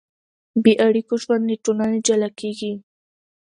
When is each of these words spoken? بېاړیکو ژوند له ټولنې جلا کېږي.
بېاړیکو 0.63 1.15
ژوند 1.23 1.43
له 1.49 1.55
ټولنې 1.63 1.99
جلا 2.07 2.29
کېږي. 2.39 2.73